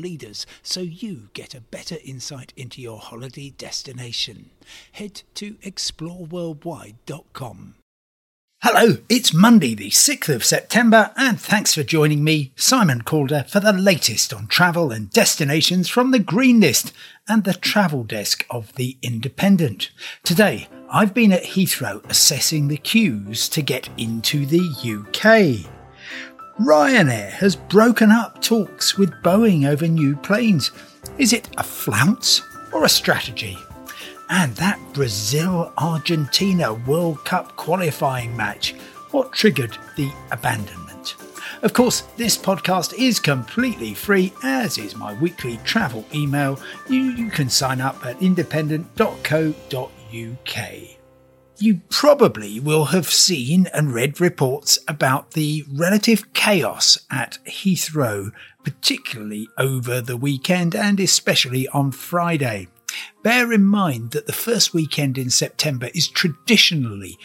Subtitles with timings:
[0.00, 4.48] leaders so you get a better insight into your holiday destination.
[4.92, 7.74] Head to exploreworldwide.com.
[8.62, 13.58] Hello, it's Monday, the 6th of September, and thanks for joining me, Simon Calder, for
[13.58, 16.92] the latest on travel and destinations from the Green List
[17.26, 19.90] and the travel desk of The Independent.
[20.24, 25.79] Today, I've been at Heathrow assessing the queues to get into the UK.
[26.60, 30.72] Ryanair has broken up talks with Boeing over new planes.
[31.16, 32.42] Is it a flounce
[32.74, 33.56] or a strategy?
[34.28, 38.74] And that Brazil Argentina World Cup qualifying match,
[39.10, 41.14] what triggered the abandonment?
[41.62, 46.60] Of course, this podcast is completely free, as is my weekly travel email.
[46.90, 50.99] You, you can sign up at independent.co.uk.
[51.62, 58.32] You probably will have seen and read reports about the relative chaos at Heathrow,
[58.64, 62.68] particularly over the weekend and especially on Friday.
[63.22, 67.18] Bear in mind that the first weekend in September is traditionally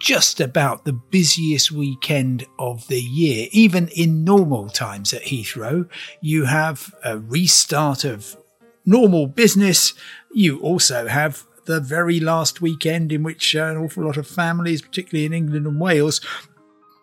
[0.00, 3.46] just about the busiest weekend of the year.
[3.52, 5.88] Even in normal times at Heathrow,
[6.20, 8.36] you have a restart of
[8.84, 9.94] normal business.
[10.32, 14.80] You also have the very last weekend in which uh, an awful lot of families,
[14.80, 16.20] particularly in England and Wales,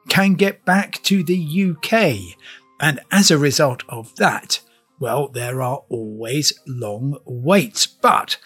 [0.09, 1.37] can get back to the
[1.71, 2.35] UK.
[2.81, 4.59] And as a result of that,
[4.99, 7.85] well, there are always long waits.
[7.85, 8.37] But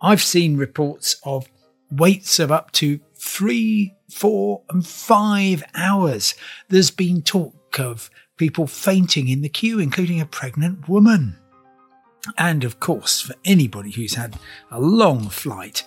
[0.00, 1.46] I've seen reports of
[1.90, 6.34] waits of up to three, four, and five hours.
[6.70, 8.08] There's been talk of
[8.38, 11.36] people fainting in the queue, including a pregnant woman.
[12.38, 14.38] And of course, for anybody who's had
[14.70, 15.86] a long flight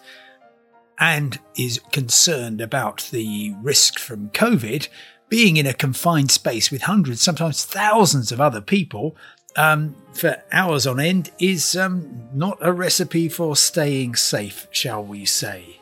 [0.99, 4.87] and is concerned about the risk from COVID,
[5.29, 9.15] being in a confined space with hundreds, sometimes thousands of other people
[9.55, 15.25] um, for hours on end is um, not a recipe for staying safe, shall we
[15.25, 15.79] say.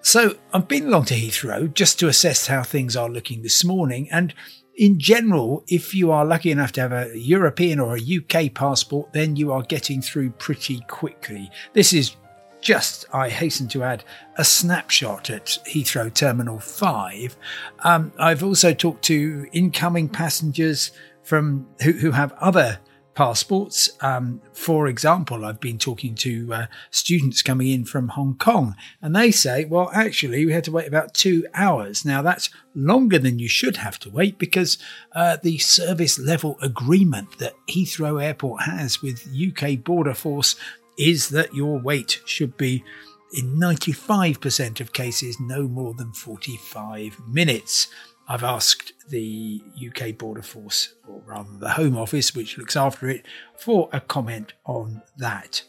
[0.00, 4.08] So I've been along to Heathrow just to assess how things are looking this morning,
[4.10, 4.34] and
[4.76, 9.12] in general, if you are lucky enough to have a European or a UK passport,
[9.12, 11.50] then you are getting through pretty quickly.
[11.72, 12.16] This is
[12.60, 14.04] just, I hasten to add,
[14.36, 17.36] a snapshot at Heathrow Terminal 5.
[17.84, 20.90] Um, I've also talked to incoming passengers
[21.22, 22.80] from who, who have other
[23.14, 23.90] passports.
[24.00, 29.14] Um, for example, I've been talking to uh, students coming in from Hong Kong, and
[29.14, 32.04] they say, well, actually, we had to wait about two hours.
[32.04, 34.78] Now, that's longer than you should have to wait because
[35.12, 40.56] uh, the service level agreement that Heathrow Airport has with UK Border Force
[40.98, 42.84] is that your wait should be.
[43.36, 47.88] In 95% of cases, no more than 45 minutes.
[48.26, 53.26] I've asked the UK Border Force, or rather the Home Office, which looks after it,
[53.56, 55.62] for a comment on that.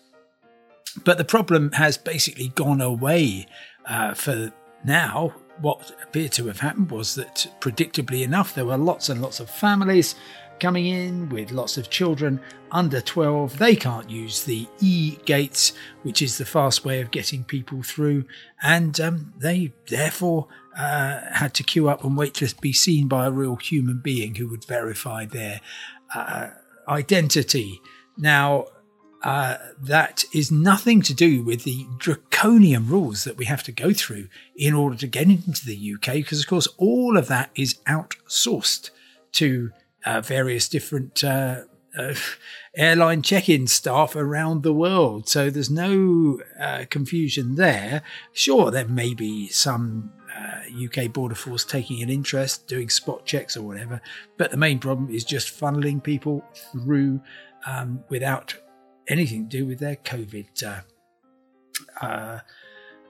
[1.04, 3.48] But the problem has basically gone away
[3.86, 5.34] uh, for now.
[5.60, 9.50] What appeared to have happened was that, predictably enough, there were lots and lots of
[9.50, 10.16] families
[10.60, 12.40] coming in with lots of children
[12.72, 13.58] under 12.
[13.58, 15.74] They can't use the e gates,
[16.04, 18.26] which is the fast way of getting people through,
[18.62, 23.26] and um, they therefore uh, had to queue up and wait to be seen by
[23.26, 25.62] a real human being who would verify their
[26.14, 26.50] uh,
[26.88, 27.82] identity.
[28.18, 28.68] Now,
[29.24, 33.92] uh, that is nothing to do with the draconian rules that we have to go
[33.92, 37.80] through in order to get into the UK, because of course all of that is
[37.88, 38.92] outsourced
[39.32, 39.72] to
[40.06, 41.62] uh, various different uh,
[41.98, 42.14] uh,
[42.76, 45.28] airline check-in staff around the world.
[45.30, 48.04] So there's no uh, confusion there.
[48.34, 53.56] Sure, there may be some uh, UK Border Force taking an interest, doing spot checks
[53.56, 54.02] or whatever,
[54.38, 57.22] but the main problem is just funneling people through
[57.66, 58.56] um, without
[59.08, 62.40] anything to do with their COVID uh, uh,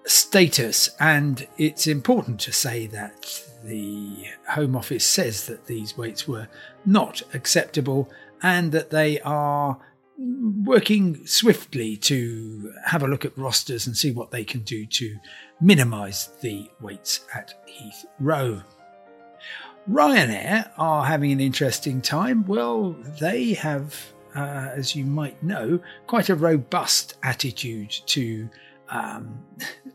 [0.05, 0.89] status.
[0.99, 6.47] And it's important to say that the Home Office says that these waits were
[6.85, 8.09] not acceptable
[8.41, 9.79] and that they are
[10.17, 15.17] working swiftly to have a look at rosters and see what they can do to
[15.59, 18.63] minimise the waits at Heathrow.
[19.89, 22.45] Ryanair are having an interesting time.
[22.45, 28.49] Well, they have uh, as you might know, quite a robust attitude to
[28.89, 29.43] um,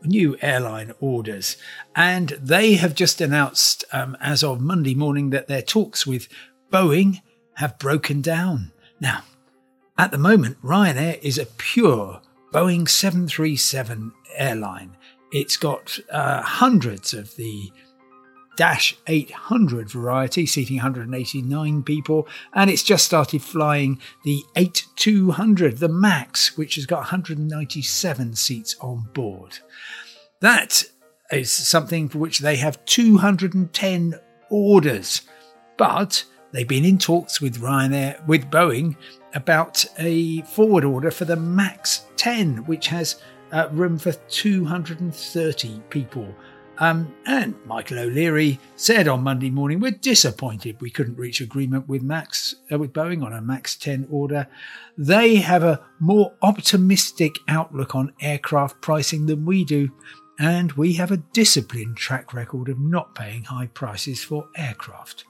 [0.03, 1.57] new airline orders.
[1.95, 6.27] And they have just announced, um, as of Monday morning, that their talks with
[6.71, 7.21] Boeing
[7.55, 8.71] have broken down.
[8.99, 9.23] Now,
[9.97, 12.21] at the moment, Ryanair is a pure
[12.53, 14.97] Boeing 737 airline.
[15.31, 17.71] It's got uh, hundreds of the
[18.59, 26.75] 800 variety, seating 189 people, and it's just started flying the 8200, the MAX, which
[26.75, 29.59] has got 197 seats on board.
[30.41, 30.83] That
[31.31, 34.19] is something for which they have 210
[34.49, 35.21] orders,
[35.77, 38.95] but they've been in talks with Ryanair, with Boeing,
[39.33, 43.21] about a forward order for the MAX 10, which has
[43.51, 46.35] uh, room for 230 people
[46.81, 52.01] um, and Michael O'Leary said on Monday morning, "We're disappointed we couldn't reach agreement with
[52.01, 54.47] Max uh, with Boeing on a Max 10 order.
[54.97, 59.91] They have a more optimistic outlook on aircraft pricing than we do,
[60.39, 65.25] and we have a disciplined track record of not paying high prices for aircraft."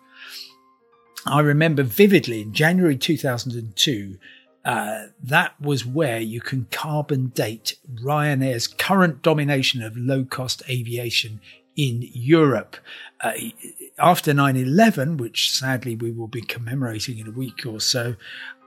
[1.25, 4.17] I remember vividly in January 2002
[4.63, 11.41] uh, that was where you can carbon date Ryanair's current domination of low cost aviation
[11.75, 12.77] in Europe.
[13.21, 13.33] Uh,
[13.97, 18.15] after 9 11, which sadly we will be commemorating in a week or so,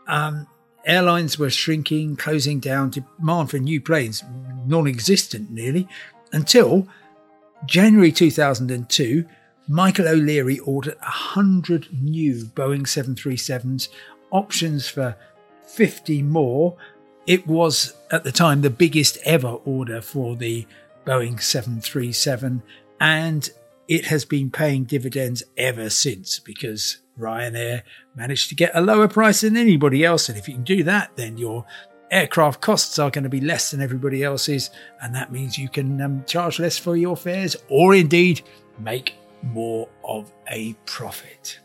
[0.08, 0.46] um,
[0.84, 4.24] airlines were shrinking, closing down, demand for new planes
[4.66, 5.88] non existent nearly,
[6.32, 6.88] until
[7.66, 9.24] January 2002.
[9.66, 13.88] Michael O'Leary ordered 100 new Boeing 737s,
[14.30, 15.16] options for
[15.66, 16.76] 50 more.
[17.26, 20.66] It was at the time the biggest ever order for the
[21.06, 22.62] Boeing 737,
[23.00, 23.50] and
[23.88, 27.82] it has been paying dividends ever since because Ryanair
[28.14, 30.28] managed to get a lower price than anybody else.
[30.28, 31.66] And if you can do that, then your
[32.10, 34.70] aircraft costs are going to be less than everybody else's,
[35.02, 38.42] and that means you can um, charge less for your fares or indeed
[38.78, 41.58] make more of a profit.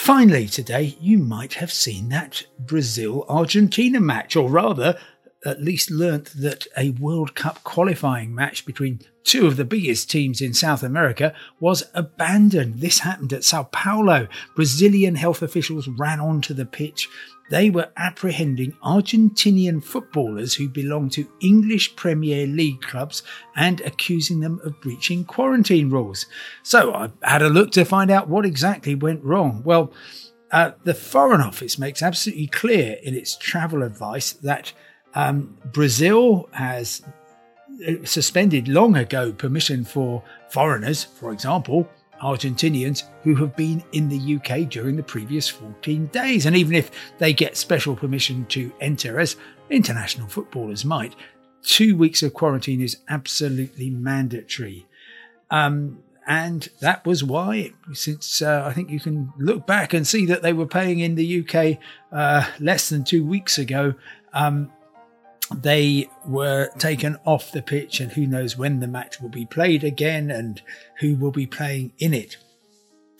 [0.00, 4.96] Finally, today, you might have seen that Brazil Argentina match, or rather,
[5.44, 10.40] at least learnt that a World Cup qualifying match between two of the biggest teams
[10.40, 12.80] in South America was abandoned.
[12.80, 14.26] This happened at Sao Paulo.
[14.56, 17.08] Brazilian health officials ran onto the pitch
[17.50, 23.22] they were apprehending Argentinian footballers who belonged to English Premier League clubs
[23.56, 26.26] and accusing them of breaching quarantine rules.
[26.62, 29.62] So I had a look to find out what exactly went wrong.
[29.64, 29.92] Well,
[30.50, 34.72] uh, the Foreign Office makes absolutely clear in its travel advice that
[35.14, 37.02] um, Brazil has
[37.86, 41.88] uh, suspended long ago permission for foreigners, for example,
[42.20, 46.46] Argentinians who have been in the UK during the previous 14 days.
[46.46, 49.36] And even if they get special permission to enter, as
[49.70, 51.14] international footballers might,
[51.62, 54.86] two weeks of quarantine is absolutely mandatory.
[55.50, 60.26] Um, and that was why, since uh, I think you can look back and see
[60.26, 61.78] that they were paying in the UK
[62.12, 63.94] uh, less than two weeks ago,
[64.34, 64.70] um,
[65.54, 69.84] they were taken off the pitch, and who knows when the match will be played
[69.84, 70.62] again and
[71.00, 72.36] who will be playing in it.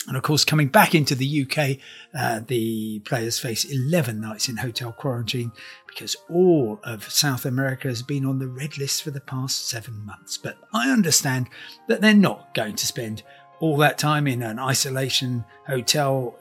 [0.06, 1.78] And of course, coming back into the UK,
[2.18, 5.52] uh, the players face 11 nights in hotel quarantine
[5.86, 10.06] because all of South America has been on the red list for the past seven
[10.06, 10.38] months.
[10.38, 11.48] But I understand
[11.88, 13.22] that they're not going to spend
[13.60, 16.38] all that time in an isolation hotel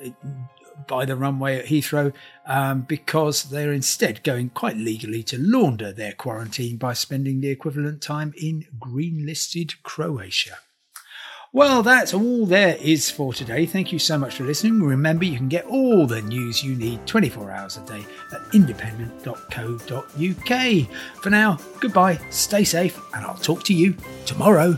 [0.88, 2.14] by the runway at Heathrow
[2.46, 8.02] um, because they're instead going quite legally to launder their quarantine by spending the equivalent
[8.02, 10.58] time in green listed Croatia.
[11.54, 13.66] Well, that's all there is for today.
[13.66, 14.84] Thank you so much for listening.
[14.84, 21.24] Remember, you can get all the news you need 24 hours a day at independent.co.uk.
[21.24, 24.78] For now, goodbye, stay safe, and I'll talk to you tomorrow.